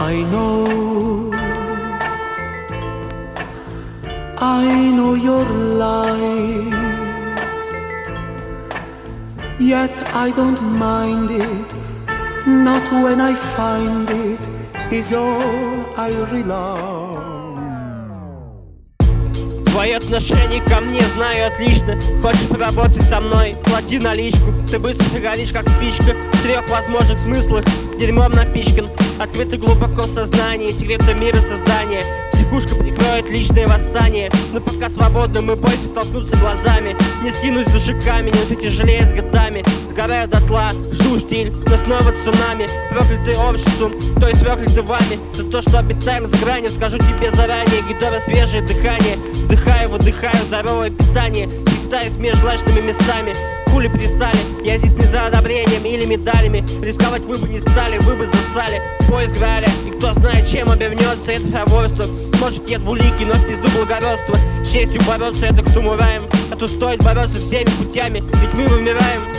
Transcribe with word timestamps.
I 0.00 0.22
know, 0.22 1.32
I 4.38 4.64
know 4.94 5.14
your 5.14 5.44
lie. 5.44 6.70
Yet 9.58 9.90
I 10.14 10.30
don't 10.30 10.62
mind 10.78 11.32
it, 11.32 11.74
not 12.46 12.84
when 13.02 13.20
I 13.20 13.34
find 13.56 14.08
it 14.08 14.40
is 14.92 15.12
all 15.12 15.84
I 15.96 16.10
rely. 16.30 17.18
Твои 19.66 19.92
отношения 19.92 20.62
ко 20.62 20.80
мне 20.80 21.02
знаю 21.02 21.48
отлично. 21.52 22.00
Хочешь 22.22 22.48
поработать 22.48 23.02
со 23.02 23.20
мной, 23.20 23.56
плати 23.64 23.98
наличку. 23.98 24.52
Ты 24.70 24.78
быстро 24.78 25.18
горишь, 25.18 25.50
как 25.50 25.68
спичка. 25.68 26.14
В 26.34 26.42
трех 26.42 26.68
возможных 26.68 27.18
смыслах. 27.18 27.64
Дерьмом 27.98 28.30
напичкан 28.32 28.88
Открыто 29.18 29.56
глубоко 29.56 30.02
в 30.02 30.10
сознании 30.10 30.72
Секреты 30.72 31.12
мира 31.14 31.40
создания. 31.40 32.04
Психушка 32.32 32.76
прикроет 32.76 33.28
личное 33.28 33.66
восстание. 33.66 34.30
Но 34.52 34.60
пока 34.60 34.88
свободно 34.88 35.42
мы 35.42 35.56
бойся 35.56 35.86
столкнуться 35.86 36.36
глазами. 36.36 36.96
Не 37.22 37.32
скинусь 37.32 37.66
души 37.66 38.00
камень, 38.00 38.32
все 38.32 38.54
тяжелее 38.54 39.06
с 39.06 39.12
годами. 39.12 39.64
Сгораю 39.90 40.28
дотла, 40.28 40.70
жду 40.92 41.18
штиль, 41.18 41.52
но 41.66 41.76
снова 41.76 42.12
цунами. 42.22 42.68
Проклятый 42.90 43.36
обществом, 43.36 43.92
то 44.20 44.28
есть 44.28 44.40
проклятый 44.40 44.82
вами. 44.84 45.18
За 45.34 45.44
то, 45.44 45.62
что 45.62 45.80
обитаем 45.80 46.26
за 46.26 46.36
гранью 46.38 46.70
Скажу 46.70 46.98
тебе 46.98 47.32
заранее, 47.32 47.82
гидово 47.88 48.20
свежее 48.20 48.62
дыхание. 48.62 49.16
Вдыхаю, 49.44 49.88
выдыхаю 49.88 50.38
здоровое 50.46 50.90
питание. 50.90 51.48
Питаюсь 51.84 52.16
между 52.16 52.42
жвачными 52.42 52.80
местами. 52.80 53.34
Хули 53.66 53.88
пристали, 53.88 54.38
я 54.64 54.78
здесь 54.78 54.87
не 56.04 56.16
за 56.16 56.30
одобрением 56.30 56.58
или 56.58 56.60
медалями. 56.60 56.84
Рисковать 56.84 57.22
вы 57.22 57.38
бы 57.38 57.48
не 57.48 57.60
стали, 57.60 57.98
вы 57.98 58.16
бы 58.16 58.26
засали. 58.26 58.80
Поиск 59.08 59.36
Граля, 59.36 59.68
и 59.86 59.90
кто 59.90 60.12
знает, 60.14 60.48
чем 60.48 60.70
обернется 60.70 61.32
это 61.32 61.48
проворство 61.48 62.04
Может, 62.40 62.68
я 62.68 62.78
двуликий, 62.78 63.24
но 63.24 63.34
в 63.34 63.46
пизду 63.46 63.68
благородства 63.78 64.36
С 64.62 64.70
честью 64.70 65.00
бороться, 65.06 65.46
это 65.46 65.62
к 65.62 65.68
самураям. 65.68 66.24
А 66.50 66.56
то 66.56 66.68
стоит 66.68 67.02
бороться 67.02 67.40
всеми 67.40 67.70
путями, 67.82 68.22
ведь 68.40 68.54
мы 68.54 68.66
вымираем 68.68 69.37